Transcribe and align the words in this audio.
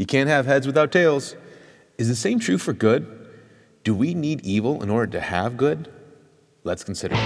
You 0.00 0.06
can't 0.06 0.30
have 0.30 0.46
heads 0.46 0.66
without 0.66 0.92
tails. 0.92 1.36
Is 1.98 2.08
the 2.08 2.14
same 2.14 2.38
true 2.38 2.56
for 2.56 2.72
good? 2.72 3.28
Do 3.84 3.94
we 3.94 4.14
need 4.14 4.40
evil 4.46 4.82
in 4.82 4.88
order 4.88 5.12
to 5.12 5.20
have 5.20 5.58
good? 5.58 5.92
Let's 6.64 6.82
consider. 6.82 7.16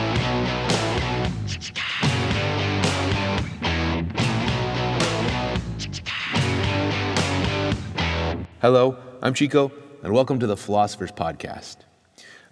Hello, 8.61 8.97
I'm 9.23 9.35
Chico, 9.35 9.71
and 10.03 10.13
welcome 10.13 10.41
to 10.41 10.49
the 10.49 10.57
Philosopher's 10.57 11.13
Podcast. 11.13 11.77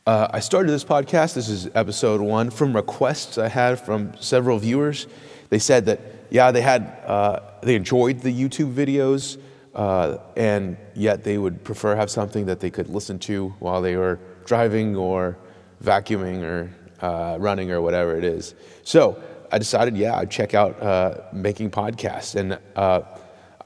Uh, 0.07 0.29
I 0.31 0.39
started 0.39 0.71
this 0.71 0.85
podcast, 0.85 1.35
this 1.35 1.49
is 1.49 1.69
episode 1.75 2.21
one, 2.21 2.51
from 2.51 2.77
requests 2.77 3.39
I 3.39 3.49
had 3.49 3.81
from 3.81 4.13
several 4.21 4.61
viewers. 4.61 5.09
They 5.49 5.59
said 5.59 5.87
that, 5.87 6.01
yeah, 6.31 6.53
they 6.53 6.63
had, 6.63 6.83
uh, 7.07 7.41
they 7.65 7.75
enjoyed 7.75 8.21
the 8.21 8.33
YouTube 8.33 8.73
videos, 8.73 9.37
uh, 9.75 10.19
and 10.37 10.77
yet 10.95 11.25
they 11.25 11.39
would 11.39 11.65
prefer 11.65 11.97
have 11.97 12.11
something 12.11 12.47
that 12.47 12.61
they 12.61 12.71
could 12.71 12.89
listen 12.89 13.19
to 13.19 13.49
while 13.59 13.81
they 13.81 13.97
were 13.97 14.19
driving 14.45 14.97
or 14.97 15.37
vacuuming 15.83 16.43
or 16.43 16.71
uh, 17.01 17.37
running 17.39 17.71
or 17.71 17.81
whatever 17.81 18.17
it 18.17 18.25
is. 18.25 18.55
So 18.85 19.23
I 19.51 19.59
decided, 19.59 19.97
yeah, 19.97 20.17
I'd 20.17 20.31
check 20.31 20.55
out 20.55 20.81
uh, 20.83 21.23
making 21.33 21.71
podcasts. 21.71 22.37
And 22.37 22.59
uh, 22.77 23.03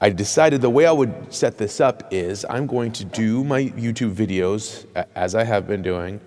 I 0.01 0.09
decided 0.09 0.61
the 0.61 0.69
way 0.69 0.85
I 0.85 0.91
would 0.91 1.33
set 1.33 1.57
this 1.57 1.79
up 1.79 2.11
is 2.11 2.45
I'm 2.49 2.67
going 2.67 2.91
to 2.93 3.05
do 3.05 3.43
my 3.43 3.63
YouTube 3.63 4.13
videos 4.13 4.85
as 5.15 5.33
I 5.33 5.43
have 5.43 5.67
been 5.67 5.81
doing, 5.81 6.19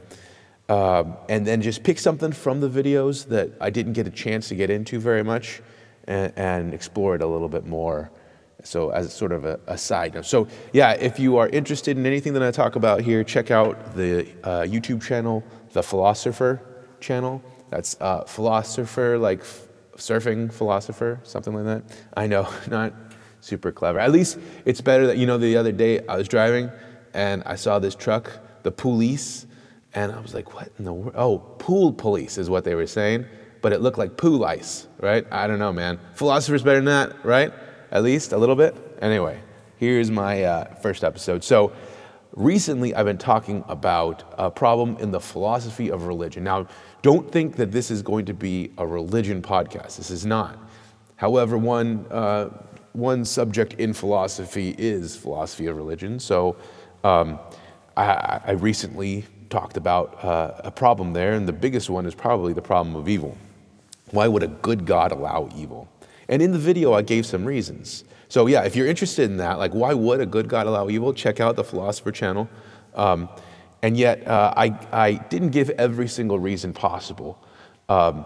um, 0.69 1.17
and 1.29 1.47
then 1.47 1.63
just 1.63 1.83
pick 1.83 1.99
something 1.99 2.33
from 2.33 2.61
the 2.61 2.71
videos 2.71 3.27
that 3.29 3.51
I 3.61 3.71
didn't 3.71 3.93
get 3.93 4.07
a 4.07 4.11
chance 4.11 4.49
to 4.49 4.55
get 4.55 4.71
into 4.71 4.99
very 4.99 5.23
much 5.23 5.63
and, 6.05 6.33
and 6.37 6.75
explore 6.75 7.15
it 7.15 7.23
a 7.23 7.27
little 7.27 7.49
bit 7.49 7.67
more. 7.67 8.11
So, 8.63 8.91
as 8.91 9.13
sort 9.13 9.33
of 9.33 9.45
a, 9.45 9.59
a, 9.67 9.79
side 9.79 10.15
note. 10.15 10.27
So, 10.27 10.49
yeah, 10.73 10.93
if 10.93 11.19
you 11.19 11.37
are 11.39 11.49
interested 11.49 11.97
in 11.97 12.05
anything 12.07 12.33
that 12.35 12.43
I 12.43 12.51
talk 12.51 12.77
about 12.77 13.01
here, 13.01 13.25
check 13.25 13.51
out 13.51 13.95
the 13.97 14.29
uh, 14.45 14.63
YouTube 14.63 15.03
channel, 15.03 15.43
The 15.73 15.83
Philosopher 15.83 16.61
channel. 17.01 17.43
That's 17.71 17.97
uh, 18.01 18.25
philosopher, 18.25 19.17
like 19.19 19.41
f- 19.41 19.67
surfing 19.97 20.53
philosopher, 20.53 21.21
something 21.23 21.55
like 21.55 21.65
that. 21.65 21.99
I 22.15 22.27
know, 22.27 22.49
not 22.69 22.93
super 23.41 23.73
clever. 23.73 23.99
At 23.99 24.13
least 24.13 24.39
it's 24.65 24.81
better 24.81 25.07
that, 25.07 25.17
you 25.17 25.27
know, 25.27 25.39
the 25.39 25.57
other 25.57 25.73
day 25.73 26.07
I 26.07 26.17
was 26.17 26.29
driving 26.29 26.71
and 27.15 27.43
I 27.45 27.57
saw 27.57 27.79
this 27.79 27.95
truck, 27.95 28.33
the 28.63 28.71
police, 28.71 29.47
and 29.95 30.13
I 30.13 30.21
was 30.21 30.35
like, 30.35 30.55
what 30.55 30.71
in 30.79 30.85
the 30.85 30.93
world? 30.93 31.15
Oh, 31.17 31.39
pool 31.39 31.93
police 31.93 32.39
is 32.39 32.49
what 32.49 32.65
they 32.65 32.75
were 32.75 32.87
saying, 32.87 33.25
but 33.63 33.73
it 33.73 33.81
looked 33.81 33.99
like 33.99 34.17
pool 34.17 34.45
ice, 34.45 34.87
right? 35.01 35.27
I 35.31 35.47
don't 35.47 35.59
know, 35.59 35.73
man. 35.73 35.99
Philosopher's 36.15 36.63
better 36.63 36.79
than 36.79 36.85
that, 36.87 37.25
right? 37.25 37.53
At 37.91 38.03
least 38.03 38.33
a 38.33 38.39
little 38.39 38.57
bit. 38.57 38.77
Anyway, 39.03 39.41
here's 39.79 40.11
my 40.11 40.45
uh, 40.45 40.75
first 40.77 41.03
episode. 41.03 41.43
So, 41.43 41.73
recently 42.33 42.95
I've 42.95 43.07
been 43.07 43.19
talking 43.19 43.65
about 43.69 44.23
a 44.39 44.51
problem 44.51 44.97
in 44.99 45.11
the 45.11 45.21
philosophy 45.21 45.91
of 45.91 46.07
religion. 46.07 46.45
Now, 46.45 46.69
don't 47.03 47.31
think 47.31 47.57
that 47.57 47.73
this 47.73 47.91
is 47.91 48.03
going 48.03 48.27
to 48.27 48.35
be 48.35 48.71
a 48.79 48.87
religion 48.87 49.43
podcast. 49.43 49.97
This 49.97 50.11
is 50.11 50.25
not. 50.25 50.59
However, 51.17 51.59
one 51.59 52.07
uh, 52.11 52.51
one 52.93 53.25
subject 53.25 53.75
in 53.75 53.93
philosophy 53.93 54.75
is 54.77 55.17
philosophy 55.17 55.67
of 55.67 55.77
religion. 55.77 56.19
So 56.19 56.57
um, 57.05 57.39
I, 57.97 58.41
I, 58.45 58.51
recently 58.53 59.25
talked 59.49 59.77
about 59.77 60.25
uh, 60.25 60.53
a 60.59 60.71
problem 60.71 61.13
there, 61.13 61.35
and 61.35 61.47
the 61.47 61.53
biggest 61.53 61.89
one 61.89 62.05
is 62.05 62.15
probably 62.15 62.53
the 62.53 62.63
problem 62.63 62.97
of 62.97 63.09
evil. 63.09 63.37
Why 64.11 64.27
would 64.27 64.43
a 64.43 64.49
good 64.49 64.87
God 64.87 65.13
allow 65.13 65.49
evil? 65.57 65.89
And 66.31 66.41
in 66.41 66.53
the 66.53 66.59
video, 66.59 66.95
I 66.95 67.03
gave 67.03 67.27
some 67.27 67.45
reasons. 67.45 68.05
So, 68.29 68.47
yeah, 68.47 68.63
if 68.63 68.77
you're 68.77 68.87
interested 68.87 69.29
in 69.29 69.37
that, 69.39 69.59
like 69.59 69.73
why 69.73 69.93
would 69.93 70.21
a 70.21 70.27
good 70.27 70.49
God 70.49 70.69
allow 70.69 70.89
evil, 70.89 71.13
check 71.13 71.41
out 71.41 71.57
the 71.57 71.65
Philosopher 71.65 72.13
channel. 72.13 72.49
Um, 72.95 73.29
and 73.83 73.97
yet, 73.97 74.27
uh, 74.29 74.55
I, 74.57 74.79
I 74.93 75.13
didn't 75.15 75.51
give 75.51 75.71
every 75.71 76.07
single 76.07 76.39
reason 76.39 76.73
possible. 76.73 77.45
Um, 77.89 78.25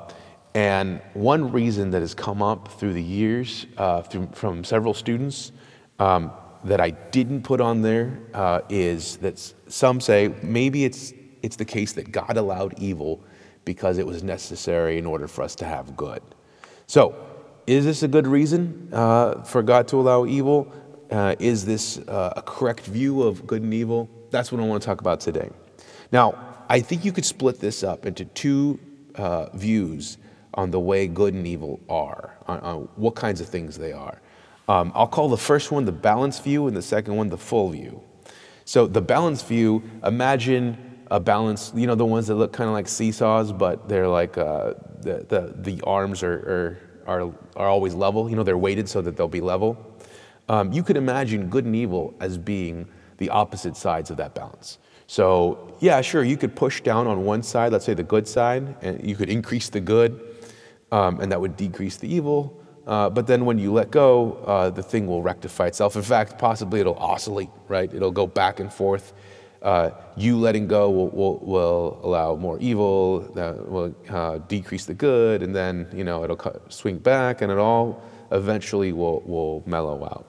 and 0.52 1.00
one 1.14 1.50
reason 1.50 1.90
that 1.92 2.00
has 2.00 2.14
come 2.14 2.42
up 2.42 2.78
through 2.78 2.92
the 2.92 3.02
years 3.02 3.66
uh, 3.78 4.02
through, 4.02 4.28
from 4.32 4.64
several 4.64 4.92
students 4.92 5.52
um, 5.98 6.30
that 6.64 6.82
I 6.82 6.90
didn't 6.90 7.42
put 7.42 7.62
on 7.62 7.80
there 7.80 8.18
uh, 8.34 8.60
is 8.68 9.16
that 9.18 9.38
some 9.68 9.98
say 10.00 10.32
maybe 10.42 10.84
it's, 10.84 11.14
it's 11.42 11.56
the 11.56 11.64
case 11.64 11.92
that 11.94 12.12
God 12.12 12.36
allowed 12.36 12.78
evil 12.78 13.24
because 13.64 13.96
it 13.96 14.06
was 14.06 14.22
necessary 14.22 14.98
in 14.98 15.06
order 15.06 15.26
for 15.26 15.42
us 15.42 15.54
to 15.56 15.64
have 15.64 15.96
good. 15.96 16.22
So, 16.86 17.16
is 17.66 17.84
this 17.84 18.02
a 18.02 18.08
good 18.08 18.26
reason 18.26 18.88
uh, 18.92 19.42
for 19.42 19.62
God 19.62 19.88
to 19.88 19.96
allow 19.96 20.26
evil? 20.26 20.72
Uh, 21.10 21.34
is 21.38 21.64
this 21.64 21.98
uh, 21.98 22.34
a 22.36 22.42
correct 22.42 22.86
view 22.86 23.22
of 23.22 23.46
good 23.46 23.62
and 23.62 23.72
evil? 23.72 24.08
That's 24.30 24.50
what 24.50 24.60
I 24.60 24.64
want 24.64 24.82
to 24.82 24.86
talk 24.86 25.00
about 25.00 25.20
today. 25.20 25.50
Now, 26.12 26.38
I 26.68 26.80
think 26.80 27.04
you 27.04 27.12
could 27.12 27.24
split 27.24 27.60
this 27.60 27.82
up 27.82 28.06
into 28.06 28.24
two 28.24 28.80
uh, 29.14 29.50
views 29.56 30.18
on 30.54 30.70
the 30.70 30.80
way 30.80 31.06
good 31.06 31.34
and 31.34 31.46
evil 31.46 31.80
are, 31.88 32.36
on, 32.46 32.60
on 32.60 32.88
what 32.96 33.14
kinds 33.14 33.40
of 33.40 33.48
things 33.48 33.76
they 33.76 33.92
are. 33.92 34.20
Um, 34.68 34.92
I'll 34.94 35.06
call 35.06 35.28
the 35.28 35.36
first 35.36 35.70
one 35.70 35.84
the 35.84 35.92
balanced 35.92 36.42
view 36.42 36.66
and 36.66 36.76
the 36.76 36.82
second 36.82 37.16
one 37.16 37.28
the 37.28 37.38
full 37.38 37.70
view. 37.70 38.02
So, 38.64 38.86
the 38.86 39.02
balanced 39.02 39.46
view, 39.46 39.82
imagine 40.04 41.04
a 41.10 41.20
balance, 41.20 41.70
you 41.74 41.86
know, 41.86 41.94
the 41.94 42.04
ones 42.04 42.28
that 42.28 42.36
look 42.36 42.52
kind 42.52 42.68
of 42.68 42.72
like 42.72 42.88
seesaws, 42.88 43.52
but 43.52 43.88
they're 43.88 44.08
like 44.08 44.38
uh, 44.38 44.74
the, 45.00 45.26
the, 45.28 45.54
the 45.58 45.82
arms 45.82 46.22
are, 46.22 46.32
are, 46.32 46.78
are, 47.06 47.32
are 47.56 47.68
always 47.68 47.94
level. 47.94 48.28
You 48.28 48.36
know, 48.36 48.42
they're 48.42 48.58
weighted 48.58 48.88
so 48.88 49.00
that 49.02 49.16
they'll 49.16 49.28
be 49.28 49.40
level. 49.40 49.76
Um, 50.48 50.72
you 50.72 50.82
could 50.82 50.96
imagine 50.96 51.48
good 51.48 51.64
and 51.64 51.74
evil 51.74 52.14
as 52.20 52.36
being 52.36 52.86
the 53.18 53.30
opposite 53.30 53.76
sides 53.76 54.10
of 54.10 54.16
that 54.18 54.34
balance. 54.34 54.78
So, 55.06 55.76
yeah, 55.80 56.00
sure, 56.00 56.24
you 56.24 56.36
could 56.36 56.56
push 56.56 56.80
down 56.80 57.06
on 57.06 57.24
one 57.24 57.42
side, 57.42 57.72
let's 57.72 57.84
say 57.84 57.94
the 57.94 58.02
good 58.02 58.26
side, 58.26 58.76
and 58.82 59.06
you 59.06 59.16
could 59.16 59.28
increase 59.28 59.68
the 59.68 59.80
good 59.80 60.34
um, 60.94 61.20
and 61.20 61.32
that 61.32 61.40
would 61.40 61.56
decrease 61.56 61.96
the 61.96 62.12
evil. 62.12 62.60
Uh, 62.86 63.10
but 63.10 63.26
then 63.26 63.44
when 63.44 63.58
you 63.58 63.72
let 63.72 63.90
go, 63.90 64.34
uh, 64.46 64.70
the 64.70 64.82
thing 64.82 65.06
will 65.06 65.22
rectify 65.22 65.66
itself. 65.66 65.96
In 65.96 66.02
fact, 66.02 66.38
possibly 66.38 66.80
it'll 66.80 66.98
oscillate, 66.98 67.48
right? 67.66 67.92
It'll 67.92 68.12
go 68.12 68.26
back 68.26 68.60
and 68.60 68.72
forth. 68.72 69.12
Uh, 69.64 69.90
you 70.14 70.38
letting 70.38 70.66
go 70.66 70.90
will, 70.90 71.08
will, 71.08 71.38
will, 71.38 72.00
allow 72.02 72.36
more 72.36 72.58
evil, 72.60 73.20
that 73.34 73.66
will 73.66 73.94
uh, 74.10 74.36
decrease 74.46 74.84
the 74.84 74.92
good, 74.92 75.42
and 75.42 75.56
then 75.56 75.88
you 75.94 76.04
know 76.04 76.22
it'll 76.22 76.38
swing 76.68 76.98
back, 76.98 77.40
and 77.40 77.50
it 77.50 77.56
all 77.56 78.02
eventually 78.30 78.92
will, 78.92 79.22
will 79.22 79.62
mellow 79.64 80.04
out. 80.04 80.26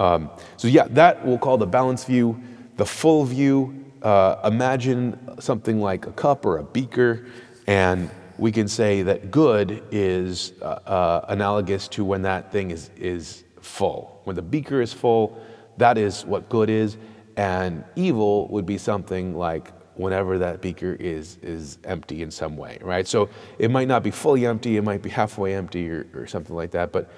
Um, 0.00 0.30
so 0.56 0.66
yeah, 0.66 0.88
that 0.90 1.24
we'll 1.24 1.38
call 1.38 1.58
the 1.58 1.66
balance 1.66 2.04
view. 2.04 2.42
The 2.76 2.84
full 2.84 3.24
view, 3.24 3.84
uh, 4.02 4.40
imagine 4.44 5.40
something 5.40 5.80
like 5.80 6.06
a 6.06 6.12
cup 6.12 6.44
or 6.44 6.58
a 6.58 6.64
beaker, 6.64 7.24
and 7.68 8.10
we 8.36 8.50
can 8.52 8.68
say 8.68 9.02
that 9.02 9.30
good 9.30 9.82
is 9.90 10.52
uh, 10.60 10.64
uh, 10.86 11.24
analogous 11.28 11.88
to 11.88 12.04
when 12.04 12.22
that 12.22 12.52
thing 12.52 12.70
is, 12.70 12.90
is 12.96 13.44
full. 13.60 14.20
When 14.24 14.36
the 14.36 14.42
beaker 14.42 14.82
is 14.82 14.92
full, 14.92 15.40
that 15.78 15.96
is 15.96 16.24
what 16.26 16.48
good 16.48 16.68
is. 16.68 16.96
And 17.36 17.84
evil 17.96 18.48
would 18.48 18.66
be 18.66 18.78
something 18.78 19.36
like 19.36 19.72
whenever 19.94 20.38
that 20.38 20.60
beaker 20.60 20.94
is, 20.98 21.38
is 21.42 21.78
empty 21.84 22.22
in 22.22 22.30
some 22.30 22.56
way, 22.56 22.78
right? 22.82 23.06
So 23.06 23.28
it 23.58 23.70
might 23.70 23.88
not 23.88 24.02
be 24.02 24.10
fully 24.10 24.46
empty, 24.46 24.76
it 24.76 24.82
might 24.82 25.02
be 25.02 25.10
halfway 25.10 25.54
empty 25.54 25.90
or, 25.90 26.06
or 26.14 26.26
something 26.26 26.54
like 26.54 26.70
that. 26.72 26.92
But 26.92 27.10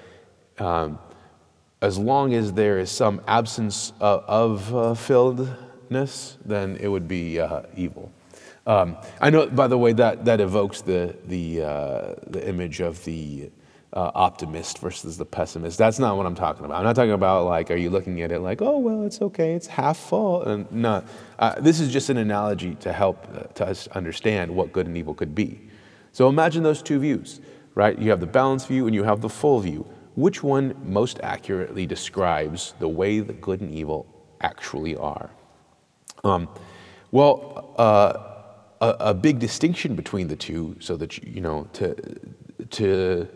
um, 0.57 0.99
as 1.81 1.97
long 1.97 2.33
as 2.33 2.53
there 2.53 2.79
is 2.79 2.91
some 2.91 3.21
absence 3.27 3.93
of, 3.99 4.23
of 4.27 4.75
uh, 4.75 4.79
filledness, 4.93 6.37
then 6.45 6.77
it 6.79 6.87
would 6.87 7.07
be 7.07 7.39
uh, 7.39 7.63
evil. 7.75 8.11
Um, 8.65 8.97
I 9.19 9.29
know, 9.29 9.47
by 9.47 9.67
the 9.67 9.77
way, 9.77 9.93
that, 9.93 10.25
that 10.25 10.39
evokes 10.41 10.81
the, 10.81 11.15
the, 11.25 11.63
uh, 11.63 12.15
the 12.27 12.47
image 12.47 12.81
of 12.81 13.03
the 13.03 13.49
uh, 13.93 14.11
optimist 14.13 14.79
versus 14.79 15.17
the 15.17 15.25
pessimist. 15.25 15.77
That's 15.77 15.97
not 15.99 16.15
what 16.15 16.25
I'm 16.25 16.35
talking 16.35 16.65
about. 16.65 16.77
I'm 16.77 16.83
not 16.83 16.95
talking 16.95 17.11
about 17.11 17.45
like, 17.45 17.71
are 17.71 17.75
you 17.75 17.89
looking 17.89 18.21
at 18.21 18.31
it 18.31 18.39
like, 18.39 18.61
oh, 18.61 18.77
well, 18.77 19.03
it's 19.03 19.21
okay, 19.21 19.53
it's 19.53 19.67
half 19.67 19.97
full? 19.97 20.43
And 20.43 20.71
no, 20.71 21.03
uh, 21.39 21.59
this 21.59 21.79
is 21.79 21.91
just 21.91 22.09
an 22.09 22.17
analogy 22.17 22.75
to 22.75 22.93
help 22.93 23.27
uh, 23.33 23.43
to 23.55 23.67
us 23.67 23.87
understand 23.89 24.53
what 24.53 24.71
good 24.71 24.85
and 24.85 24.97
evil 24.97 25.13
could 25.13 25.33
be. 25.33 25.59
So 26.11 26.29
imagine 26.29 26.63
those 26.63 26.81
two 26.81 26.99
views, 26.99 27.41
right? 27.75 27.97
You 27.97 28.11
have 28.11 28.19
the 28.19 28.27
balanced 28.27 28.67
view 28.67 28.85
and 28.85 28.93
you 28.93 29.03
have 29.03 29.21
the 29.21 29.29
full 29.29 29.59
view. 29.59 29.87
Which 30.15 30.43
one 30.43 30.75
most 30.83 31.19
accurately 31.23 31.85
describes 31.85 32.73
the 32.79 32.89
way 32.89 33.21
that 33.21 33.41
good 33.41 33.61
and 33.61 33.71
evil 33.71 34.05
actually 34.41 34.95
are? 34.97 35.29
Um, 36.23 36.49
well, 37.11 37.73
uh, 37.77 38.29
a, 38.81 39.11
a, 39.11 39.13
big 39.13 39.39
distinction 39.39 39.95
between 39.95 40.27
the 40.27 40.35
two 40.35 40.75
so 40.79 40.97
that, 40.97 41.17
you 41.23 41.39
know, 41.41 41.67
to, 41.73 41.95
to 42.71 43.27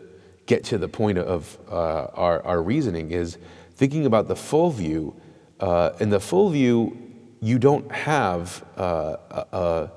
get 0.46 0.64
to 0.64 0.78
the 0.78 0.88
point 0.88 1.18
of 1.18 1.58
uh, 1.70 2.06
our, 2.14 2.42
our 2.44 2.62
reasoning 2.62 3.10
is 3.10 3.38
thinking 3.74 4.06
about 4.06 4.28
the 4.28 4.36
full 4.36 4.70
view. 4.70 5.14
Uh, 5.60 5.92
in 6.00 6.10
the 6.10 6.20
full 6.20 6.50
view, 6.50 6.96
you 7.40 7.58
don't 7.58 7.90
have 7.92 8.64
uh, 8.76 9.16
a, 9.52 9.90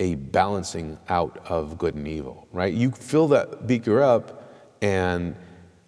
a, 0.00 0.14
balancing 0.14 0.98
out 1.08 1.38
of 1.48 1.78
good 1.78 1.94
and 1.94 2.08
evil, 2.08 2.46
right? 2.52 2.72
You 2.72 2.90
fill 2.90 3.28
that 3.28 3.66
beaker 3.66 4.02
up, 4.02 4.52
and 4.82 5.36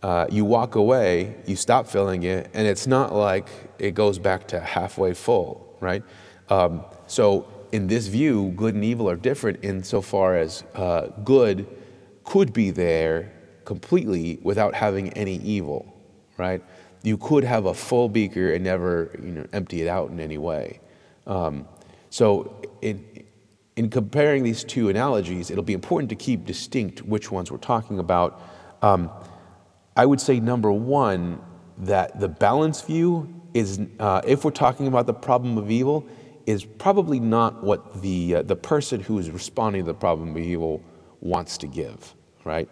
uh, 0.02 0.26
you 0.30 0.44
walk 0.44 0.74
away, 0.74 1.36
you 1.46 1.56
stop 1.56 1.86
filling 1.86 2.22
it, 2.22 2.50
and 2.54 2.66
it's 2.66 2.86
not 2.86 3.14
like 3.14 3.48
it 3.78 3.94
goes 3.94 4.18
back 4.18 4.48
to 4.48 4.60
halfway 4.60 5.14
full, 5.14 5.76
right? 5.80 6.02
Um, 6.48 6.84
so 7.06 7.46
in 7.72 7.86
this 7.86 8.06
view, 8.06 8.52
good 8.56 8.74
and 8.74 8.84
evil 8.84 9.10
are 9.10 9.16
different 9.16 9.58
insofar 9.62 10.36
as 10.36 10.64
uh, 10.74 11.08
good 11.24 11.66
could 12.24 12.52
be 12.52 12.70
there 12.70 13.32
completely 13.68 14.38
without 14.40 14.74
having 14.74 15.12
any 15.12 15.36
evil, 15.56 15.94
right? 16.38 16.62
You 17.02 17.18
could 17.18 17.44
have 17.44 17.66
a 17.66 17.74
full 17.74 18.08
beaker 18.08 18.54
and 18.54 18.64
never 18.64 19.10
you 19.22 19.32
know, 19.32 19.46
empty 19.52 19.82
it 19.82 19.88
out 19.88 20.08
in 20.10 20.18
any 20.20 20.38
way. 20.38 20.80
Um, 21.26 21.68
so 22.08 22.62
in, 22.80 23.04
in 23.76 23.90
comparing 23.90 24.42
these 24.42 24.64
two 24.64 24.88
analogies, 24.88 25.50
it'll 25.50 25.62
be 25.62 25.74
important 25.74 26.08
to 26.08 26.16
keep 26.16 26.46
distinct 26.46 27.02
which 27.02 27.30
ones 27.30 27.50
we're 27.50 27.58
talking 27.58 27.98
about. 27.98 28.40
Um, 28.80 29.10
I 29.94 30.06
would 30.06 30.20
say 30.20 30.40
number 30.40 30.72
one, 30.72 31.38
that 31.76 32.18
the 32.18 32.28
balance 32.28 32.80
view 32.80 33.28
is, 33.52 33.80
uh, 34.00 34.22
if 34.26 34.46
we're 34.46 34.50
talking 34.50 34.86
about 34.86 35.06
the 35.06 35.14
problem 35.14 35.58
of 35.58 35.70
evil, 35.70 36.06
is 36.46 36.64
probably 36.64 37.20
not 37.20 37.62
what 37.62 38.00
the, 38.00 38.36
uh, 38.36 38.42
the 38.42 38.56
person 38.56 38.98
who 39.00 39.18
is 39.18 39.30
responding 39.30 39.82
to 39.82 39.92
the 39.92 39.98
problem 40.06 40.30
of 40.30 40.38
evil 40.38 40.82
wants 41.20 41.58
to 41.58 41.66
give, 41.66 42.14
right? 42.44 42.66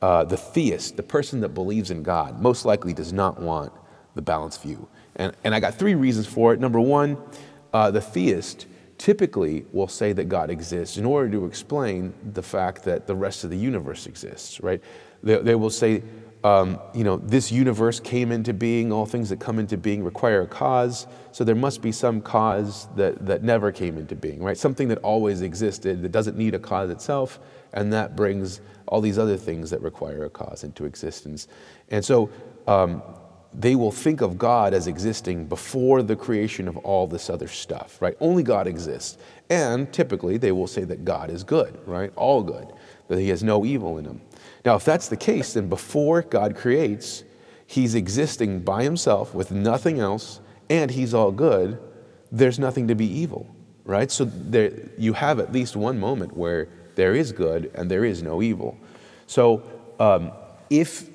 Uh, 0.00 0.24
the 0.24 0.36
theist, 0.36 0.96
the 0.96 1.02
person 1.02 1.40
that 1.40 1.50
believes 1.50 1.90
in 1.90 2.02
God, 2.02 2.40
most 2.40 2.64
likely 2.64 2.92
does 2.92 3.12
not 3.12 3.40
want 3.40 3.72
the 4.14 4.22
balanced 4.22 4.62
view. 4.62 4.88
And, 5.16 5.34
and 5.44 5.54
I 5.54 5.60
got 5.60 5.74
three 5.74 5.94
reasons 5.94 6.26
for 6.26 6.52
it. 6.54 6.60
Number 6.60 6.80
one, 6.80 7.16
uh, 7.72 7.90
the 7.90 8.00
theist 8.00 8.66
typically 8.96 9.64
will 9.72 9.88
say 9.88 10.12
that 10.12 10.24
God 10.24 10.50
exists 10.50 10.98
in 10.98 11.04
order 11.04 11.30
to 11.30 11.46
explain 11.46 12.12
the 12.32 12.42
fact 12.42 12.84
that 12.84 13.06
the 13.06 13.14
rest 13.14 13.44
of 13.44 13.50
the 13.50 13.56
universe 13.56 14.06
exists, 14.06 14.60
right? 14.60 14.82
They, 15.22 15.36
they 15.36 15.54
will 15.54 15.70
say, 15.70 16.02
um, 16.44 16.78
you 16.94 17.04
know, 17.04 17.16
this 17.16 17.50
universe 17.50 17.98
came 17.98 18.30
into 18.30 18.52
being, 18.52 18.92
all 18.92 19.06
things 19.06 19.28
that 19.30 19.40
come 19.40 19.58
into 19.58 19.76
being 19.76 20.04
require 20.04 20.42
a 20.42 20.46
cause, 20.46 21.06
so 21.32 21.42
there 21.44 21.56
must 21.56 21.82
be 21.82 21.90
some 21.90 22.20
cause 22.20 22.86
that, 22.96 23.26
that 23.26 23.42
never 23.42 23.72
came 23.72 23.98
into 23.98 24.14
being, 24.14 24.42
right? 24.42 24.56
Something 24.56 24.88
that 24.88 24.98
always 24.98 25.42
existed 25.42 26.02
that 26.02 26.12
doesn't 26.12 26.36
need 26.36 26.54
a 26.54 26.58
cause 26.58 26.90
itself, 26.90 27.40
and 27.72 27.92
that 27.92 28.16
brings 28.16 28.60
all 28.86 29.00
these 29.00 29.18
other 29.18 29.36
things 29.36 29.70
that 29.70 29.80
require 29.82 30.24
a 30.24 30.30
cause 30.30 30.64
into 30.64 30.84
existence. 30.84 31.48
And 31.90 32.04
so 32.04 32.30
um, 32.66 33.02
they 33.52 33.74
will 33.74 33.90
think 33.90 34.20
of 34.20 34.38
God 34.38 34.74
as 34.74 34.86
existing 34.86 35.46
before 35.46 36.02
the 36.02 36.16
creation 36.16 36.68
of 36.68 36.76
all 36.78 37.06
this 37.06 37.30
other 37.30 37.48
stuff, 37.48 38.00
right? 38.00 38.16
Only 38.20 38.42
God 38.42 38.66
exists. 38.66 39.18
And 39.50 39.92
typically 39.92 40.36
they 40.36 40.52
will 40.52 40.66
say 40.66 40.84
that 40.84 41.04
God 41.04 41.30
is 41.30 41.44
good, 41.44 41.78
right? 41.86 42.12
All 42.16 42.42
good, 42.42 42.72
that 43.08 43.18
he 43.18 43.28
has 43.30 43.42
no 43.42 43.64
evil 43.64 43.98
in 43.98 44.04
him. 44.04 44.20
Now, 44.64 44.76
if 44.76 44.84
that's 44.84 45.08
the 45.08 45.16
case, 45.16 45.54
then 45.54 45.68
before 45.68 46.22
God 46.22 46.56
creates, 46.56 47.24
he's 47.66 47.94
existing 47.94 48.60
by 48.60 48.82
himself 48.82 49.34
with 49.34 49.50
nothing 49.50 49.98
else, 49.98 50.40
and 50.68 50.90
he's 50.90 51.14
all 51.14 51.32
good. 51.32 51.78
There's 52.30 52.58
nothing 52.58 52.88
to 52.88 52.94
be 52.94 53.06
evil, 53.06 53.54
right? 53.84 54.10
So 54.10 54.24
there, 54.26 54.72
you 54.98 55.14
have 55.14 55.40
at 55.40 55.52
least 55.52 55.74
one 55.74 55.98
moment 55.98 56.36
where 56.36 56.68
there 56.98 57.14
is 57.14 57.30
good 57.30 57.70
and 57.76 57.88
there 57.88 58.04
is 58.04 58.24
no 58.24 58.42
evil. 58.42 58.76
So 59.28 59.62
um, 60.00 60.32
if 60.68 61.08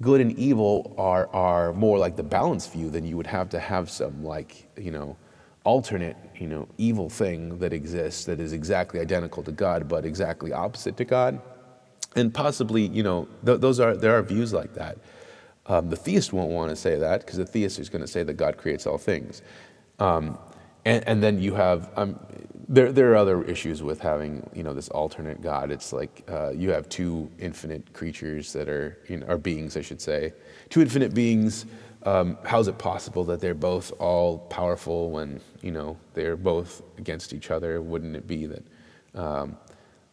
good 0.00 0.20
and 0.20 0.36
evil 0.36 0.92
are, 0.98 1.28
are 1.32 1.72
more 1.72 1.98
like 1.98 2.16
the 2.16 2.24
balanced 2.24 2.72
view, 2.72 2.90
then 2.90 3.04
you 3.04 3.16
would 3.16 3.28
have 3.28 3.48
to 3.50 3.60
have 3.60 3.88
some 3.88 4.24
like, 4.24 4.68
you 4.76 4.90
know, 4.90 5.16
alternate, 5.62 6.16
you 6.36 6.48
know, 6.48 6.66
evil 6.78 7.08
thing 7.08 7.60
that 7.60 7.72
exists 7.72 8.24
that 8.24 8.40
is 8.40 8.52
exactly 8.52 8.98
identical 8.98 9.44
to 9.44 9.52
God, 9.52 9.88
but 9.88 10.04
exactly 10.04 10.52
opposite 10.52 10.96
to 10.96 11.04
God. 11.04 11.40
And 12.16 12.34
possibly, 12.34 12.88
you 12.88 13.04
know, 13.04 13.28
th- 13.46 13.60
those 13.60 13.78
are, 13.78 13.96
there 13.96 14.18
are 14.18 14.22
views 14.22 14.52
like 14.52 14.74
that. 14.74 14.98
Um, 15.66 15.90
the 15.90 15.96
theist 15.96 16.32
won't 16.32 16.50
want 16.50 16.70
to 16.70 16.76
say 16.76 16.96
that 16.96 17.20
because 17.20 17.38
the 17.38 17.46
theist 17.46 17.78
is 17.78 17.88
going 17.88 18.02
to 18.02 18.08
say 18.08 18.24
that 18.24 18.34
God 18.34 18.58
creates 18.58 18.84
all 18.84 18.98
things. 18.98 19.42
Um, 20.00 20.36
and, 20.84 21.06
and, 21.06 21.22
then 21.22 21.40
you 21.40 21.54
have, 21.54 21.88
um, 21.94 22.18
there, 22.72 22.90
there 22.90 23.12
are 23.12 23.16
other 23.16 23.44
issues 23.44 23.82
with 23.82 24.00
having, 24.00 24.48
you 24.54 24.62
know, 24.62 24.72
this 24.72 24.88
alternate 24.88 25.42
God. 25.42 25.70
It's 25.70 25.92
like 25.92 26.24
uh, 26.28 26.50
you 26.50 26.70
have 26.70 26.88
two 26.88 27.30
infinite 27.38 27.92
creatures 27.92 28.52
that 28.54 28.68
are, 28.68 28.98
you 29.08 29.18
know, 29.18 29.36
beings, 29.36 29.76
I 29.76 29.82
should 29.82 30.00
say. 30.00 30.32
Two 30.70 30.80
infinite 30.80 31.12
beings. 31.14 31.66
Um, 32.04 32.38
how 32.44 32.58
is 32.58 32.68
it 32.68 32.78
possible 32.78 33.24
that 33.24 33.40
they're 33.40 33.54
both 33.54 33.92
all 34.00 34.38
powerful 34.38 35.10
when, 35.10 35.40
you 35.60 35.70
know, 35.70 35.98
they're 36.14 36.36
both 36.36 36.82
against 36.96 37.34
each 37.34 37.50
other? 37.50 37.82
Wouldn't 37.82 38.16
it 38.16 38.26
be 38.26 38.46
that 38.46 38.64
um, 39.14 39.58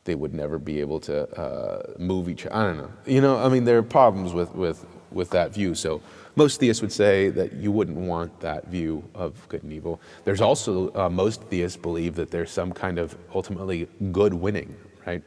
they 0.04 0.16
would 0.16 0.34
never 0.34 0.60
be 0.60 0.82
able 0.82 1.00
to 1.00 1.30
uh, 1.40 1.94
move 1.98 2.30
each. 2.30 2.46
I 2.48 2.64
don't 2.64 2.78
know. 2.78 2.92
You 3.06 3.22
know, 3.22 3.38
I 3.38 3.48
mean, 3.48 3.64
there 3.64 3.78
are 3.78 3.84
problems 3.84 4.34
with 4.34 4.54
with 4.56 4.86
with 5.12 5.30
that 5.32 5.54
view. 5.54 5.76
So 5.76 6.02
most 6.40 6.62
theists 6.62 6.82
would 6.82 6.92
say 6.92 7.30
that 7.30 7.52
you 7.54 7.70
wouldn't 7.70 7.98
want 7.98 8.40
that 8.40 8.68
view 8.68 9.04
of 9.14 9.32
good 9.50 9.62
and 9.64 9.74
evil. 9.74 10.00
There's 10.24 10.40
also 10.40 10.74
uh, 10.96 11.10
most 11.10 11.44
theists 11.44 11.76
believe 11.76 12.16
that 12.16 12.32
there's 12.32 12.50
some 12.50 12.72
kind 12.72 12.98
of 12.98 13.18
ultimately 13.36 13.90
good 14.14 14.34
winning, 14.34 14.74
right? 15.06 15.22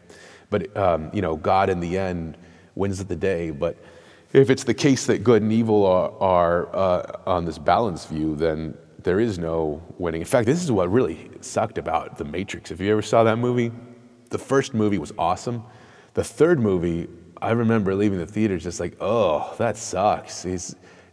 But 0.49 0.75
um, 0.75 1.11
you 1.13 1.21
know, 1.21 1.37
God 1.37 1.69
in 1.69 1.81
the 1.81 1.99
end 1.99 2.39
wins 2.75 3.05
the 3.05 3.15
day. 3.15 3.51
But 3.51 3.77
if 4.33 4.49
it's 4.49 4.65
the 4.65 4.73
case 4.73 5.05
that 5.07 5.23
good 5.23 5.43
and 5.43 5.53
evil 5.53 5.85
are, 5.85 6.11
are 6.19 6.75
uh, 6.75 7.21
on 7.27 7.45
this 7.45 7.59
balanced 7.59 8.09
view, 8.09 8.35
then 8.35 8.75
there 9.03 9.21
is 9.21 9.39
no 9.39 9.83
winning. 9.99 10.23
In 10.23 10.27
fact, 10.27 10.47
this 10.47 10.63
is 10.63 10.73
what 10.73 10.91
really 10.91 11.31
sucked 11.43 11.77
about 11.77 12.17
The 12.17 12.25
Matrix. 12.25 12.71
If 12.71 12.81
you 12.81 12.91
ever 12.91 13.03
saw 13.03 13.23
that 13.25 13.37
movie, 13.37 13.71
the 14.31 14.39
first 14.39 14.73
movie 14.73 14.99
was 14.99 15.13
awesome. 15.19 15.63
The 16.15 16.25
third 16.25 16.59
movie, 16.59 17.09
I 17.37 17.51
remember 17.51 17.95
leaving 17.95 18.19
the 18.19 18.27
theater 18.27 18.57
just 18.57 18.81
like, 18.81 18.97
oh, 19.01 19.55
that 19.59 19.77
sucks. 19.77 20.47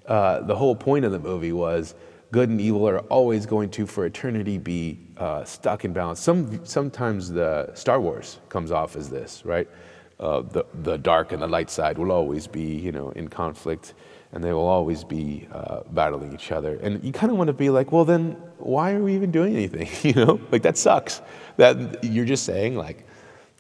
Uh, 0.10 0.42
the 0.42 0.56
whole 0.56 0.76
point 0.76 1.06
of 1.06 1.12
the 1.12 1.20
movie 1.20 1.54
was 1.54 1.94
good 2.32 2.50
and 2.50 2.60
evil 2.60 2.90
are 2.90 3.00
always 3.10 3.46
going 3.46 3.70
to, 3.70 3.86
for 3.86 4.06
eternity, 4.06 4.58
be 4.58 5.00
uh, 5.18 5.44
stuck 5.44 5.86
in 5.86 5.94
balance. 5.94 6.20
Some, 6.20 6.66
sometimes 6.66 7.30
the 7.30 7.72
Star 7.76 8.02
Wars 8.02 8.40
comes 8.50 8.72
off 8.72 8.96
as 8.96 9.10
this, 9.10 9.46
right? 9.46 9.68
Uh, 10.20 10.42
the, 10.42 10.66
the 10.82 10.98
dark 10.98 11.32
and 11.32 11.42
the 11.42 11.48
light 11.48 11.70
side 11.70 11.98
will 11.98 12.12
always 12.12 12.48
be, 12.48 12.64
you 12.64 12.92
know, 12.92 13.12
in 13.12 13.28
conflict, 13.28 13.94
and 14.32 14.44
they 14.44 14.52
will 14.52 14.68
always 14.68 15.04
be 15.04 15.48
uh, 15.52 15.82
battling 15.92 16.34
each 16.34 16.52
other. 16.52 16.80
And 16.82 17.04
you 17.04 17.12
kind 17.12 17.32
of 17.32 17.38
want 17.38 17.48
to 17.48 17.54
be 17.54 17.70
like, 17.70 17.92
well, 17.92 18.04
then 18.04 18.32
why 18.58 18.94
are 18.94 19.04
we 19.04 19.14
even 19.16 19.32
doing 19.32 19.56
anything? 19.56 19.88
you 20.02 20.26
know, 20.26 20.42
like 20.52 20.64
that 20.64 20.78
sucks. 20.78 21.22
That 21.58 22.04
you're 22.04 22.26
just 22.26 22.46
saying 22.46 22.76
like, 22.76 23.06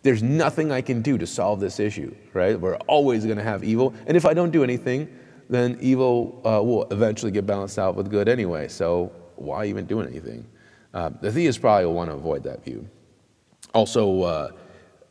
there's 0.01 0.23
nothing 0.23 0.71
I 0.71 0.81
can 0.81 1.01
do 1.01 1.17
to 1.17 1.27
solve 1.27 1.59
this 1.59 1.79
issue, 1.79 2.13
right? 2.33 2.59
We're 2.59 2.77
always 2.87 3.25
going 3.25 3.37
to 3.37 3.43
have 3.43 3.63
evil. 3.63 3.93
And 4.07 4.17
if 4.17 4.25
I 4.25 4.33
don't 4.33 4.51
do 4.51 4.63
anything, 4.63 5.07
then 5.49 5.77
evil 5.81 6.41
uh, 6.45 6.61
will 6.63 6.87
eventually 6.91 7.31
get 7.31 7.45
balanced 7.45 7.79
out 7.79 7.95
with 7.95 8.09
good 8.09 8.29
anyway. 8.29 8.67
So 8.67 9.11
why 9.35 9.65
even 9.65 9.85
doing 9.85 10.07
anything? 10.07 10.45
Uh, 10.93 11.09
the 11.21 11.31
theists 11.31 11.59
probably 11.59 11.85
will 11.85 11.93
want 11.93 12.09
to 12.09 12.15
avoid 12.15 12.43
that 12.43 12.63
view. 12.63 12.87
Also, 13.73 14.21
uh, 14.21 14.51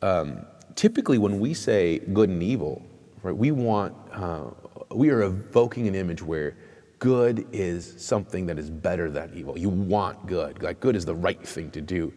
um, 0.02 0.46
typically 0.74 1.18
when 1.18 1.38
we 1.40 1.54
say 1.54 1.98
good 1.98 2.28
and 2.28 2.42
evil, 2.42 2.82
right, 3.22 3.36
we 3.36 3.50
want, 3.50 3.94
uh, 4.12 4.44
we 4.92 5.10
are 5.10 5.22
evoking 5.22 5.88
an 5.88 5.94
image 5.94 6.22
where 6.22 6.56
good 6.98 7.46
is 7.52 7.94
something 7.98 8.46
that 8.46 8.58
is 8.58 8.70
better 8.70 9.10
than 9.10 9.32
evil. 9.34 9.56
You 9.58 9.68
want 9.68 10.26
good. 10.26 10.62
Like 10.62 10.80
good 10.80 10.96
is 10.96 11.04
the 11.04 11.14
right 11.14 11.44
thing 11.46 11.70
to 11.72 11.80
do. 11.80 12.12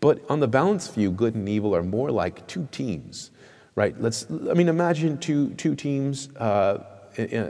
But 0.00 0.24
on 0.28 0.40
the 0.40 0.48
balance 0.48 0.88
view, 0.88 1.10
good 1.10 1.34
and 1.34 1.48
evil 1.48 1.74
are 1.74 1.82
more 1.82 2.10
like 2.10 2.46
two 2.46 2.68
teams, 2.72 3.30
right? 3.74 3.98
Let's, 4.00 4.26
I 4.30 4.54
mean, 4.54 4.68
imagine 4.68 5.18
two, 5.18 5.50
two 5.54 5.74
teams, 5.74 6.28
uh, 6.36 6.84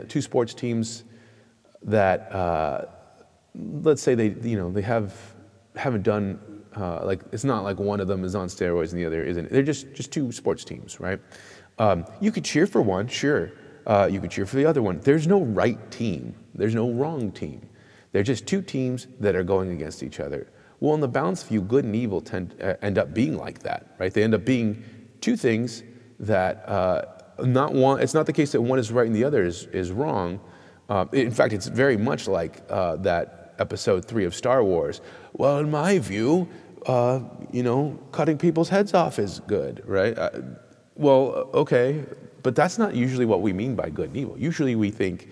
two 0.07 0.21
sports 0.21 0.53
teams 0.53 1.03
that, 1.83 2.31
uh, 2.31 2.85
let's 3.53 4.01
say 4.01 4.15
they, 4.15 4.29
you 4.47 4.57
know, 4.57 4.71
they 4.71 4.81
have, 4.81 5.13
haven't 5.75 6.03
done, 6.03 6.39
uh, 6.75 7.05
like, 7.05 7.21
it's 7.31 7.43
not 7.43 7.63
like 7.63 7.79
one 7.79 7.99
of 7.99 8.07
them 8.07 8.23
is 8.23 8.35
on 8.35 8.47
steroids 8.47 8.91
and 8.91 8.99
the 8.99 9.05
other 9.05 9.23
isn't. 9.23 9.51
They're 9.51 9.63
just, 9.63 9.93
just 9.93 10.11
two 10.11 10.31
sports 10.31 10.65
teams, 10.65 10.99
right? 10.99 11.19
Um, 11.77 12.05
you 12.21 12.31
could 12.31 12.45
cheer 12.45 12.67
for 12.67 12.81
one, 12.81 13.07
sure. 13.07 13.51
Uh, 13.85 14.09
you 14.11 14.19
could 14.19 14.31
cheer 14.31 14.45
for 14.45 14.55
the 14.55 14.65
other 14.65 14.81
one. 14.81 14.99
There's 14.99 15.27
no 15.27 15.43
right 15.43 15.91
team. 15.91 16.35
There's 16.55 16.73
no 16.75 16.91
wrong 16.91 17.31
team. 17.31 17.69
They're 18.11 18.23
just 18.23 18.47
two 18.47 18.61
teams 18.61 19.07
that 19.19 19.35
are 19.35 19.43
going 19.43 19.71
against 19.71 20.01
each 20.01 20.19
other. 20.19 20.47
Well, 20.79 20.95
in 20.95 21.01
the 21.01 21.07
balanced 21.07 21.47
view, 21.47 21.61
good 21.61 21.85
and 21.85 21.95
evil 21.95 22.21
tend 22.21 22.55
uh, 22.61 22.75
end 22.81 22.97
up 22.97 23.13
being 23.13 23.37
like 23.37 23.59
that, 23.59 23.95
right? 23.99 24.13
They 24.13 24.23
end 24.23 24.33
up 24.33 24.45
being 24.45 24.83
two 25.21 25.35
things 25.35 25.83
that 26.19 26.67
uh, 26.67 27.05
not 27.39 27.73
one. 27.73 28.01
It's 28.01 28.13
not 28.13 28.25
the 28.25 28.33
case 28.33 28.51
that 28.53 28.61
one 28.61 28.79
is 28.79 28.91
right 28.91 29.07
and 29.07 29.15
the 29.15 29.23
other 29.23 29.43
is 29.43 29.65
is 29.67 29.91
wrong. 29.91 30.39
Uh, 30.89 31.05
in 31.13 31.31
fact, 31.31 31.53
it's 31.53 31.67
very 31.67 31.97
much 31.97 32.27
like 32.27 32.61
uh, 32.69 32.95
that 32.97 33.55
episode 33.59 34.05
three 34.05 34.25
of 34.25 34.35
Star 34.35 34.63
Wars. 34.63 35.01
Well, 35.33 35.57
in 35.59 35.71
my 35.71 35.99
view, 35.99 36.47
uh, 36.85 37.21
you 37.51 37.63
know, 37.63 37.99
cutting 38.11 38.37
people's 38.37 38.69
heads 38.69 38.93
off 38.93 39.17
is 39.17 39.39
good, 39.47 39.81
right? 39.85 40.17
Uh, 40.17 40.41
well, 40.95 41.49
okay, 41.53 42.05
but 42.43 42.55
that's 42.55 42.77
not 42.77 42.95
usually 42.95 43.25
what 43.25 43.41
we 43.41 43.51
mean 43.51 43.75
by 43.75 43.89
good 43.89 44.09
and 44.09 44.17
evil. 44.17 44.37
Usually, 44.37 44.75
we 44.75 44.91
think 44.91 45.29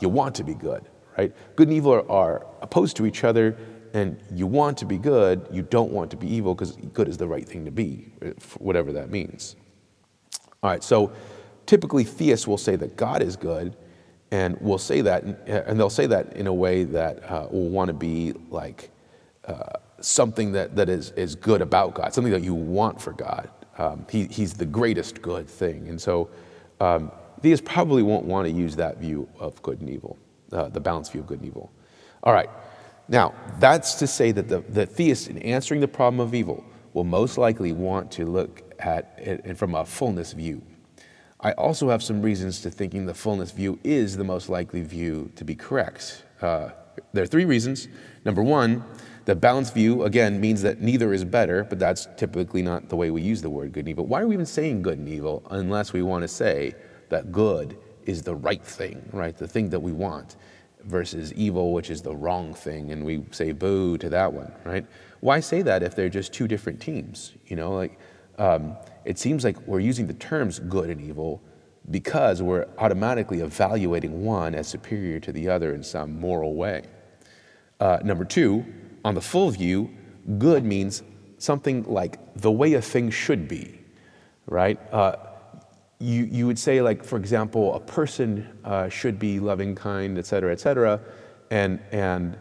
you 0.00 0.08
want 0.08 0.34
to 0.36 0.44
be 0.44 0.54
good, 0.54 0.88
right? 1.18 1.32
Good 1.56 1.68
and 1.68 1.76
evil 1.76 1.92
are, 1.92 2.10
are 2.10 2.46
opposed 2.60 2.96
to 2.98 3.06
each 3.06 3.24
other 3.24 3.56
and 3.96 4.20
you 4.30 4.46
want 4.46 4.76
to 4.78 4.84
be 4.84 4.98
good, 4.98 5.48
you 5.50 5.62
don't 5.62 5.90
want 5.90 6.10
to 6.10 6.16
be 6.18 6.28
evil 6.32 6.54
because 6.54 6.76
good 6.92 7.08
is 7.08 7.16
the 7.16 7.26
right 7.26 7.48
thing 7.48 7.64
to 7.64 7.70
be, 7.70 8.12
whatever 8.58 8.92
that 8.92 9.10
means. 9.10 9.56
All 10.66 10.72
right, 10.72 10.82
so 10.82 11.12
typically 11.64 12.02
theists 12.02 12.44
will 12.44 12.58
say 12.58 12.74
that 12.74 12.96
God 12.96 13.22
is 13.22 13.36
good, 13.36 13.76
and 14.32 14.60
will 14.60 14.78
say 14.78 15.00
that, 15.00 15.22
and 15.22 15.78
they'll 15.78 15.88
say 15.88 16.06
that 16.06 16.32
in 16.32 16.48
a 16.48 16.52
way 16.52 16.82
that 16.82 17.22
uh, 17.30 17.46
will 17.52 17.68
want 17.68 17.86
to 17.86 17.94
be 17.94 18.34
like 18.50 18.90
uh, 19.44 19.74
something 20.00 20.50
that, 20.50 20.74
that 20.74 20.88
is, 20.88 21.12
is 21.12 21.36
good 21.36 21.62
about 21.62 21.94
God, 21.94 22.12
something 22.12 22.32
that 22.32 22.42
you 22.42 22.52
want 22.52 23.00
for 23.00 23.12
God. 23.12 23.48
Um, 23.78 24.06
he, 24.10 24.24
he's 24.24 24.54
the 24.54 24.66
greatest 24.66 25.22
good 25.22 25.48
thing. 25.48 25.86
And 25.86 26.00
so 26.00 26.30
um, 26.80 27.12
theists 27.42 27.64
probably 27.64 28.02
won't 28.02 28.24
want 28.24 28.48
to 28.48 28.52
use 28.52 28.74
that 28.74 28.98
view 28.98 29.28
of 29.38 29.62
good 29.62 29.80
and 29.80 29.88
evil, 29.88 30.18
uh, 30.50 30.68
the 30.68 30.80
balanced 30.80 31.12
view 31.12 31.20
of 31.20 31.28
good 31.28 31.38
and 31.38 31.46
evil. 31.46 31.70
All 32.24 32.32
right. 32.32 32.50
Now, 33.06 33.34
that's 33.60 33.94
to 34.00 34.08
say 34.08 34.32
that 34.32 34.48
the, 34.48 34.62
the 34.62 34.84
theist, 34.84 35.28
in 35.28 35.38
answering 35.38 35.80
the 35.80 35.86
problem 35.86 36.18
of 36.18 36.34
evil, 36.34 36.64
will 36.92 37.04
most 37.04 37.38
likely 37.38 37.70
want 37.70 38.10
to 38.10 38.26
look 38.26 38.64
at 38.80 39.14
it 39.18 39.56
from 39.56 39.74
a 39.74 39.84
fullness 39.84 40.32
view. 40.32 40.62
I 41.40 41.52
also 41.52 41.90
have 41.90 42.02
some 42.02 42.22
reasons 42.22 42.60
to 42.62 42.70
thinking 42.70 43.06
the 43.06 43.14
fullness 43.14 43.50
view 43.50 43.78
is 43.84 44.16
the 44.16 44.24
most 44.24 44.48
likely 44.48 44.82
view 44.82 45.30
to 45.36 45.44
be 45.44 45.54
correct. 45.54 46.24
Uh, 46.40 46.70
there 47.12 47.22
are 47.22 47.26
three 47.26 47.44
reasons. 47.44 47.88
Number 48.24 48.42
one, 48.42 48.82
the 49.26 49.34
balanced 49.34 49.74
view, 49.74 50.04
again, 50.04 50.40
means 50.40 50.62
that 50.62 50.80
neither 50.80 51.12
is 51.12 51.24
better, 51.24 51.64
but 51.64 51.78
that's 51.78 52.08
typically 52.16 52.62
not 52.62 52.88
the 52.88 52.96
way 52.96 53.10
we 53.10 53.22
use 53.22 53.42
the 53.42 53.50
word 53.50 53.72
good 53.72 53.80
and 53.80 53.88
evil. 53.88 54.06
Why 54.06 54.22
are 54.22 54.28
we 54.28 54.34
even 54.34 54.46
saying 54.46 54.82
good 54.82 54.98
and 54.98 55.08
evil 55.08 55.42
unless 55.50 55.92
we 55.92 56.02
want 56.02 56.22
to 56.22 56.28
say 56.28 56.74
that 57.08 57.32
good 57.32 57.76
is 58.04 58.22
the 58.22 58.34
right 58.34 58.64
thing, 58.64 59.06
right? 59.12 59.36
The 59.36 59.48
thing 59.48 59.68
that 59.70 59.80
we 59.80 59.92
want 59.92 60.36
versus 60.84 61.32
evil, 61.34 61.72
which 61.72 61.90
is 61.90 62.02
the 62.02 62.14
wrong 62.14 62.54
thing, 62.54 62.92
and 62.92 63.04
we 63.04 63.24
say 63.32 63.52
boo 63.52 63.98
to 63.98 64.08
that 64.08 64.32
one, 64.32 64.52
right? 64.64 64.86
Why 65.20 65.40
say 65.40 65.62
that 65.62 65.82
if 65.82 65.96
they're 65.96 66.08
just 66.08 66.32
two 66.32 66.46
different 66.46 66.80
teams? 66.80 67.32
You 67.46 67.56
know, 67.56 67.72
like 67.72 67.98
um, 68.38 68.76
it 69.04 69.18
seems 69.18 69.44
like 69.44 69.58
we're 69.66 69.80
using 69.80 70.06
the 70.06 70.14
terms 70.14 70.58
good 70.58 70.90
and 70.90 71.00
evil 71.00 71.42
because 71.90 72.42
we're 72.42 72.66
automatically 72.78 73.40
evaluating 73.40 74.24
one 74.24 74.54
as 74.54 74.66
superior 74.66 75.20
to 75.20 75.32
the 75.32 75.48
other 75.48 75.74
in 75.74 75.82
some 75.82 76.18
moral 76.18 76.54
way. 76.54 76.82
Uh, 77.78 77.98
number 78.02 78.24
two, 78.24 78.64
on 79.04 79.14
the 79.14 79.20
full 79.20 79.50
view, 79.50 79.90
good 80.38 80.64
means 80.64 81.02
something 81.38 81.84
like 81.84 82.18
the 82.34 82.50
way 82.50 82.74
a 82.74 82.82
thing 82.82 83.10
should 83.10 83.46
be, 83.46 83.78
right? 84.46 84.80
Uh, 84.92 85.16
you, 86.00 86.24
you 86.24 86.46
would 86.46 86.58
say, 86.58 86.82
like, 86.82 87.04
for 87.04 87.16
example, 87.16 87.74
a 87.74 87.80
person 87.80 88.58
uh, 88.64 88.88
should 88.88 89.18
be 89.18 89.38
loving, 89.38 89.74
kind, 89.74 90.18
et 90.18 90.26
cetera, 90.26 90.52
et 90.52 90.60
cetera, 90.60 91.00
and, 91.50 91.80
and 91.92 92.36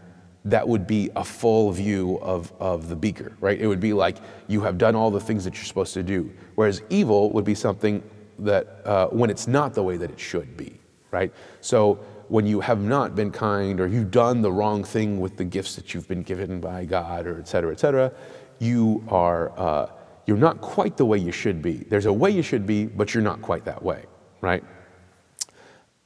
that 0.45 0.67
would 0.67 0.85
be 0.85 1.09
a 1.15 1.23
full 1.23 1.71
view 1.71 2.19
of, 2.21 2.53
of 2.59 2.87
the 2.87 2.95
beaker, 2.95 3.35
right? 3.39 3.59
It 3.59 3.67
would 3.67 3.79
be 3.79 3.93
like 3.93 4.17
you 4.47 4.61
have 4.61 4.77
done 4.77 4.95
all 4.95 5.09
the 5.09 5.19
things 5.19 5.43
that 5.43 5.55
you're 5.55 5.65
supposed 5.65 5.93
to 5.95 6.03
do. 6.03 6.31
Whereas 6.53 6.83
evil 6.89 7.31
would 7.31 7.45
be 7.45 7.55
something 7.55 8.03
that, 8.39 8.81
uh, 8.85 9.07
when 9.07 9.29
it's 9.29 9.47
not 9.47 9.73
the 9.73 9.81
way 9.81 9.97
that 9.97 10.11
it 10.11 10.19
should 10.19 10.55
be, 10.55 10.79
right? 11.09 11.33
So 11.61 11.95
when 12.27 12.45
you 12.45 12.59
have 12.59 12.79
not 12.79 13.15
been 13.15 13.31
kind 13.31 13.79
or 13.79 13.87
you've 13.87 14.11
done 14.11 14.41
the 14.41 14.51
wrong 14.51 14.83
thing 14.83 15.19
with 15.19 15.35
the 15.35 15.45
gifts 15.45 15.75
that 15.75 15.93
you've 15.93 16.07
been 16.07 16.21
given 16.21 16.61
by 16.61 16.85
God 16.85 17.25
or 17.25 17.39
et 17.39 17.47
cetera, 17.47 17.71
et 17.71 17.79
cetera, 17.79 18.11
you 18.59 19.03
are, 19.07 19.51
uh, 19.57 19.89
you're 20.27 20.37
not 20.37 20.61
quite 20.61 20.95
the 20.95 21.05
way 21.05 21.17
you 21.17 21.31
should 21.31 21.61
be. 21.61 21.77
There's 21.89 22.05
a 22.05 22.13
way 22.13 22.29
you 22.29 22.43
should 22.43 22.67
be, 22.67 22.85
but 22.85 23.13
you're 23.13 23.23
not 23.23 23.41
quite 23.41 23.65
that 23.65 23.81
way, 23.81 24.05
right? 24.41 24.63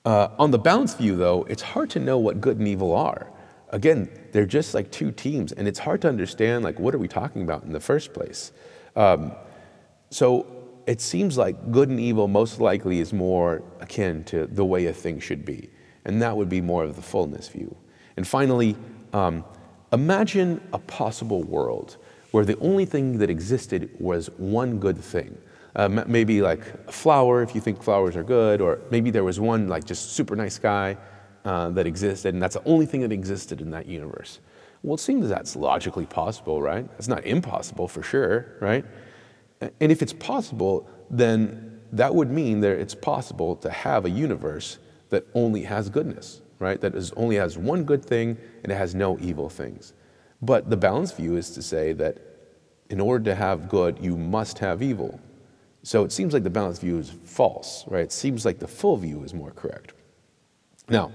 Uh, 0.05 0.29
on 0.39 0.51
the 0.51 0.59
balanced 0.59 0.97
view, 0.97 1.17
though, 1.17 1.43
it's 1.49 1.61
hard 1.61 1.89
to 1.89 1.99
know 1.99 2.17
what 2.17 2.39
good 2.39 2.57
and 2.57 2.67
evil 2.67 2.95
are. 2.95 3.27
Again, 3.71 4.09
they're 4.31 4.45
just 4.45 4.73
like 4.73 4.91
two 4.91 5.11
teams, 5.11 5.51
and 5.51 5.67
it's 5.67 5.79
hard 5.79 6.01
to 6.01 6.09
understand, 6.09 6.63
like, 6.63 6.79
what 6.79 6.95
are 6.95 6.97
we 6.97 7.07
talking 7.07 7.43
about 7.43 7.63
in 7.63 7.71
the 7.71 7.79
first 7.79 8.13
place? 8.13 8.51
Um, 8.95 9.31
so 10.09 10.47
it 10.87 11.01
seems 11.01 11.37
like 11.37 11.71
good 11.71 11.89
and 11.89 11.99
evil 11.99 12.27
most 12.27 12.59
likely 12.59 12.99
is 12.99 13.13
more 13.13 13.61
akin 13.79 14.23
to 14.25 14.47
the 14.47 14.65
way 14.65 14.87
a 14.87 14.93
thing 14.93 15.19
should 15.19 15.45
be, 15.45 15.69
and 16.05 16.21
that 16.21 16.35
would 16.35 16.49
be 16.49 16.61
more 16.61 16.83
of 16.83 16.95
the 16.95 17.01
fullness 17.01 17.47
view. 17.47 17.75
And 18.17 18.27
finally, 18.27 18.75
um, 19.13 19.45
imagine 19.93 20.59
a 20.73 20.79
possible 20.79 21.43
world 21.43 21.97
where 22.31 22.45
the 22.45 22.57
only 22.59 22.85
thing 22.85 23.19
that 23.19 23.29
existed 23.29 23.89
was 23.99 24.31
one 24.37 24.79
good 24.79 24.97
thing. 24.97 25.37
Uh, 25.75 25.87
maybe 25.87 26.41
like 26.41 26.61
a 26.87 26.91
flower, 26.91 27.43
if 27.43 27.53
you 27.53 27.61
think 27.61 27.83
flowers 27.83 28.15
are 28.15 28.23
good, 28.23 28.59
or 28.61 28.79
maybe 28.89 29.11
there 29.11 29.23
was 29.23 29.39
one 29.39 29.67
like 29.67 29.85
just 29.85 30.13
super 30.13 30.35
nice 30.35 30.57
guy 30.57 30.97
uh, 31.49 31.69
that 31.71 31.87
existed, 31.87 32.35
and 32.35 32.43
that's 32.43 32.53
the 32.53 32.63
only 32.65 32.85
thing 32.85 33.01
that 33.01 33.11
existed 33.11 33.59
in 33.59 33.71
that 33.71 33.87
universe. 33.87 34.39
Well, 34.83 34.93
it 34.93 34.99
seems 34.99 35.27
that's 35.27 35.55
logically 35.55 36.05
possible, 36.05 36.61
right? 36.61 36.87
It's 36.99 37.07
not 37.07 37.25
impossible 37.25 37.87
for 37.87 38.03
sure, 38.03 38.57
right? 38.61 38.85
And 39.59 39.91
if 39.91 40.03
it's 40.03 40.13
possible, 40.13 40.87
then 41.09 41.81
that 41.91 42.13
would 42.13 42.29
mean 42.29 42.61
that 42.61 42.73
it's 42.79 42.93
possible 42.93 43.55
to 43.55 43.69
have 43.71 44.05
a 44.05 44.11
universe 44.11 44.77
that 45.09 45.25
only 45.33 45.63
has 45.63 45.89
goodness, 45.89 46.41
right? 46.59 46.79
That 46.79 46.93
is, 46.93 47.11
only 47.13 47.37
has 47.37 47.57
one 47.57 47.83
good 47.83 48.05
thing 48.05 48.37
and 48.63 48.71
it 48.71 48.75
has 48.75 48.93
no 48.93 49.17
evil 49.17 49.49
things. 49.49 49.93
But 50.43 50.69
the 50.69 50.77
balanced 50.77 51.17
view 51.17 51.35
is 51.35 51.49
to 51.51 51.63
say 51.63 51.93
that 51.93 52.19
in 52.91 52.99
order 52.99 53.25
to 53.25 53.33
have 53.33 53.67
good, 53.67 53.97
you 53.99 54.15
must 54.15 54.59
have 54.59 54.83
evil. 54.83 55.19
So 55.81 56.03
it 56.03 56.11
seems 56.11 56.31
like 56.31 56.43
the 56.43 56.51
balanced 56.51 56.81
view 56.81 56.99
is 56.99 57.09
false, 57.23 57.85
right? 57.87 58.03
It 58.03 58.11
seems 58.11 58.45
like 58.45 58.59
the 58.59 58.67
full 58.67 58.97
view 58.97 59.23
is 59.23 59.33
more 59.33 59.51
correct. 59.51 59.93
Now, 60.89 61.11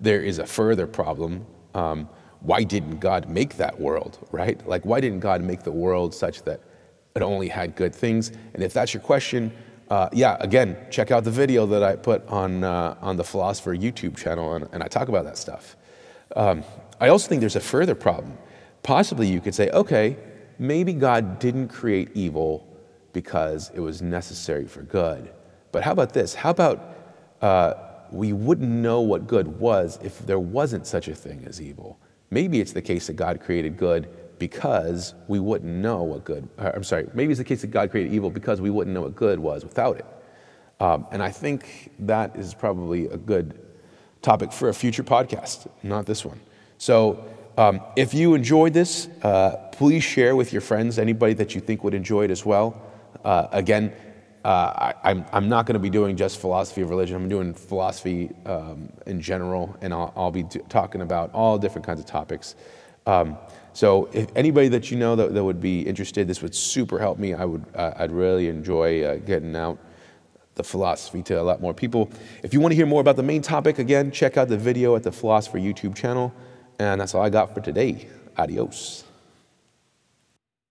there 0.00 0.22
is 0.22 0.38
a 0.38 0.46
further 0.46 0.86
problem. 0.86 1.46
Um, 1.74 2.08
why 2.40 2.62
didn't 2.62 2.98
God 2.98 3.28
make 3.28 3.56
that 3.56 3.78
world, 3.80 4.18
right? 4.30 4.66
Like, 4.66 4.84
why 4.84 5.00
didn't 5.00 5.20
God 5.20 5.42
make 5.42 5.62
the 5.62 5.72
world 5.72 6.14
such 6.14 6.42
that 6.42 6.60
it 7.14 7.22
only 7.22 7.48
had 7.48 7.74
good 7.76 7.94
things? 7.94 8.30
And 8.54 8.62
if 8.62 8.72
that's 8.72 8.92
your 8.94 9.02
question, 9.02 9.52
uh, 9.88 10.08
yeah, 10.12 10.36
again, 10.40 10.76
check 10.90 11.10
out 11.10 11.24
the 11.24 11.30
video 11.30 11.66
that 11.66 11.82
I 11.82 11.96
put 11.96 12.26
on, 12.28 12.64
uh, 12.64 12.96
on 13.00 13.16
the 13.16 13.24
Philosopher 13.24 13.74
YouTube 13.74 14.16
channel, 14.16 14.54
and, 14.54 14.68
and 14.72 14.82
I 14.82 14.88
talk 14.88 15.08
about 15.08 15.24
that 15.24 15.38
stuff. 15.38 15.76
Um, 16.34 16.64
I 17.00 17.08
also 17.08 17.28
think 17.28 17.40
there's 17.40 17.56
a 17.56 17.60
further 17.60 17.94
problem 17.94 18.36
possibly 18.86 19.26
you 19.26 19.40
could 19.40 19.54
say, 19.54 19.68
okay, 19.70 20.16
maybe 20.60 20.92
God 20.92 21.40
didn't 21.40 21.68
create 21.68 22.08
evil 22.14 22.64
because 23.12 23.72
it 23.74 23.80
was 23.80 24.00
necessary 24.00 24.66
for 24.66 24.82
good. 24.82 25.28
But 25.72 25.82
how 25.82 25.90
about 25.90 26.12
this? 26.12 26.34
How 26.34 26.50
about 26.50 26.94
uh, 27.42 27.74
we 28.12 28.32
wouldn't 28.32 28.70
know 28.70 29.00
what 29.00 29.26
good 29.26 29.58
was 29.58 29.98
if 30.02 30.18
there 30.20 30.38
wasn't 30.38 30.86
such 30.86 31.08
a 31.08 31.14
thing 31.14 31.44
as 31.46 31.60
evil? 31.60 31.98
Maybe 32.30 32.60
it's 32.60 32.72
the 32.72 32.82
case 32.82 33.06
that 33.06 33.14
God 33.14 33.40
created 33.40 33.76
good 33.76 34.08
because 34.38 35.14
we 35.28 35.40
wouldn't 35.40 35.72
know 35.72 36.02
what 36.02 36.24
good, 36.24 36.48
uh, 36.58 36.72
I'm 36.74 36.84
sorry, 36.84 37.08
maybe 37.14 37.32
it's 37.32 37.38
the 37.38 37.44
case 37.44 37.62
that 37.62 37.68
God 37.68 37.90
created 37.90 38.12
evil 38.12 38.30
because 38.30 38.60
we 38.60 38.70
wouldn't 38.70 38.94
know 38.94 39.02
what 39.02 39.16
good 39.16 39.38
was 39.38 39.64
without 39.64 39.96
it. 39.96 40.06
Um, 40.78 41.06
and 41.10 41.22
I 41.22 41.30
think 41.30 41.92
that 42.00 42.36
is 42.36 42.52
probably 42.52 43.06
a 43.06 43.16
good 43.16 43.58
topic 44.20 44.52
for 44.52 44.68
a 44.68 44.74
future 44.74 45.04
podcast, 45.04 45.68
not 45.82 46.04
this 46.04 46.24
one. 46.24 46.40
So 46.78 47.24
um, 47.56 47.80
if 47.96 48.12
you 48.12 48.34
enjoyed 48.34 48.74
this, 48.74 49.08
uh, 49.22 49.56
please 49.72 50.04
share 50.04 50.36
with 50.36 50.52
your 50.52 50.60
friends, 50.60 50.98
anybody 50.98 51.32
that 51.34 51.54
you 51.54 51.60
think 51.60 51.82
would 51.84 51.94
enjoy 51.94 52.24
it 52.24 52.30
as 52.30 52.44
well. 52.44 52.82
Uh, 53.24 53.48
again, 53.52 53.92
uh, 54.46 54.92
I, 55.02 55.10
am 55.10 55.18
I'm, 55.22 55.26
I'm 55.32 55.48
not 55.48 55.66
going 55.66 55.74
to 55.74 55.80
be 55.80 55.90
doing 55.90 56.16
just 56.16 56.40
philosophy 56.40 56.80
of 56.80 56.88
religion. 56.88 57.16
I'm 57.16 57.28
doing 57.28 57.52
philosophy 57.52 58.30
um, 58.46 58.88
in 59.04 59.20
general, 59.20 59.76
and 59.80 59.92
I'll, 59.92 60.12
I'll 60.14 60.30
be 60.30 60.44
talking 60.68 61.00
about 61.00 61.32
all 61.34 61.58
different 61.58 61.84
kinds 61.84 61.98
of 61.98 62.06
topics. 62.06 62.54
Um, 63.06 63.38
so, 63.72 64.08
if 64.12 64.28
anybody 64.36 64.68
that 64.68 64.88
you 64.92 64.98
know 64.98 65.16
that, 65.16 65.34
that 65.34 65.42
would 65.42 65.60
be 65.60 65.80
interested, 65.82 66.28
this 66.28 66.42
would 66.42 66.54
super 66.54 67.00
help 67.00 67.18
me. 67.18 67.34
I 67.34 67.44
would, 67.44 67.64
uh, 67.74 67.94
I'd 67.96 68.12
really 68.12 68.46
enjoy 68.48 69.02
uh, 69.02 69.16
getting 69.16 69.56
out 69.56 69.78
the 70.54 70.62
philosophy 70.62 71.24
to 71.24 71.40
a 71.40 71.42
lot 71.42 71.60
more 71.60 71.74
people. 71.74 72.08
If 72.44 72.54
you 72.54 72.60
want 72.60 72.70
to 72.70 72.76
hear 72.76 72.86
more 72.86 73.00
about 73.00 73.16
the 73.16 73.24
main 73.24 73.42
topic, 73.42 73.80
again, 73.80 74.12
check 74.12 74.36
out 74.36 74.46
the 74.46 74.56
video 74.56 74.94
at 74.94 75.02
the 75.02 75.12
Philosopher 75.12 75.58
YouTube 75.58 75.96
channel. 75.96 76.32
And 76.78 77.00
that's 77.00 77.16
all 77.16 77.22
I 77.22 77.30
got 77.30 77.52
for 77.52 77.60
today. 77.60 78.08
Adios. 78.38 79.05